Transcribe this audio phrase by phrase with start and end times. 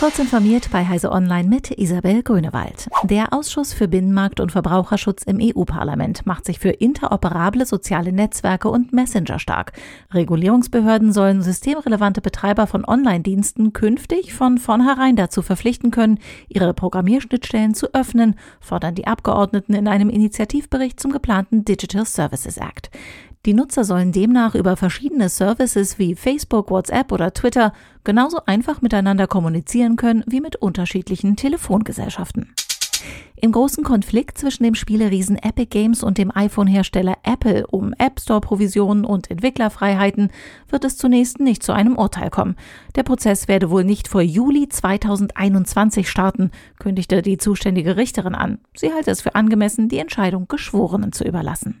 [0.00, 2.88] Kurz informiert bei Heise Online mit Isabel Grünewald.
[3.02, 8.94] Der Ausschuss für Binnenmarkt und Verbraucherschutz im EU-Parlament macht sich für interoperable soziale Netzwerke und
[8.94, 9.72] Messenger stark.
[10.14, 17.92] Regulierungsbehörden sollen systemrelevante Betreiber von Online-Diensten künftig von vornherein dazu verpflichten können, ihre Programmierschnittstellen zu
[17.92, 22.90] öffnen, fordern die Abgeordneten in einem Initiativbericht zum geplanten Digital Services Act.
[23.46, 27.72] Die Nutzer sollen demnach über verschiedene Services wie Facebook, WhatsApp oder Twitter
[28.04, 32.52] genauso einfach miteinander kommunizieren können wie mit unterschiedlichen Telefongesellschaften.
[33.36, 39.06] Im großen Konflikt zwischen dem Spieleriesen Epic Games und dem iPhone-Hersteller Apple um App Store-Provisionen
[39.06, 40.30] und Entwicklerfreiheiten
[40.68, 42.56] wird es zunächst nicht zu einem Urteil kommen.
[42.94, 48.58] Der Prozess werde wohl nicht vor Juli 2021 starten, kündigte die zuständige Richterin an.
[48.76, 51.80] Sie halte es für angemessen, die Entscheidung Geschworenen zu überlassen.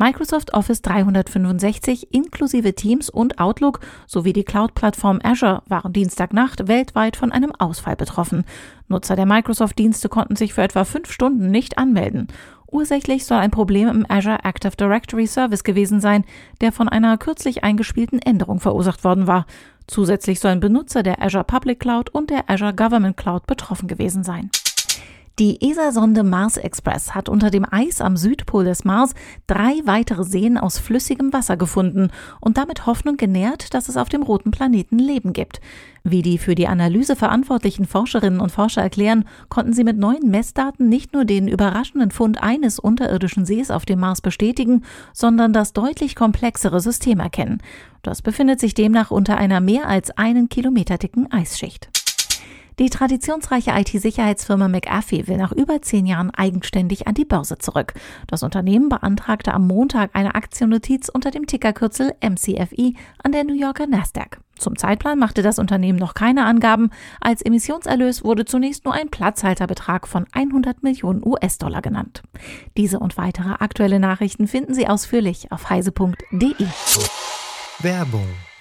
[0.00, 7.32] Microsoft Office 365 inklusive Teams und Outlook sowie die Cloud-Plattform Azure waren Dienstagnacht weltweit von
[7.32, 8.46] einem Ausfall betroffen.
[8.88, 12.28] Nutzer der Microsoft-Dienste konnten sich für etwa fünf Stunden nicht anmelden.
[12.66, 16.24] Ursächlich soll ein Problem im Azure Active Directory Service gewesen sein,
[16.62, 19.44] der von einer kürzlich eingespielten Änderung verursacht worden war.
[19.86, 24.48] Zusätzlich sollen Benutzer der Azure Public Cloud und der Azure Government Cloud betroffen gewesen sein.
[25.40, 29.14] Die ESA-Sonde Mars Express hat unter dem Eis am Südpol des Mars
[29.46, 32.10] drei weitere Seen aus flüssigem Wasser gefunden
[32.42, 35.62] und damit Hoffnung genährt, dass es auf dem roten Planeten Leben gibt.
[36.04, 40.90] Wie die für die Analyse verantwortlichen Forscherinnen und Forscher erklären, konnten sie mit neuen Messdaten
[40.90, 46.16] nicht nur den überraschenden Fund eines unterirdischen Sees auf dem Mars bestätigen, sondern das deutlich
[46.16, 47.62] komplexere System erkennen.
[48.02, 51.89] Das befindet sich demnach unter einer mehr als einen Kilometer dicken Eisschicht.
[52.80, 57.92] Die traditionsreiche IT-Sicherheitsfirma McAfee will nach über zehn Jahren eigenständig an die Börse zurück.
[58.26, 63.86] Das Unternehmen beantragte am Montag eine Aktiennotiz unter dem Tickerkürzel MCFI an der New Yorker
[63.86, 64.40] Nasdaq.
[64.56, 66.88] Zum Zeitplan machte das Unternehmen noch keine Angaben.
[67.20, 72.22] Als Emissionserlös wurde zunächst nur ein Platzhalterbetrag von 100 Millionen US-Dollar genannt.
[72.78, 76.66] Diese und weitere aktuelle Nachrichten finden Sie ausführlich auf heise.de.
[77.82, 78.28] Werbung